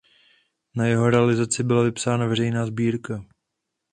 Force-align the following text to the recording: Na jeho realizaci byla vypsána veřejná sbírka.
Na 0.75 0.85
jeho 0.87 1.09
realizaci 1.09 1.63
byla 1.63 1.83
vypsána 1.83 2.25
veřejná 2.27 2.65
sbírka. 2.65 3.25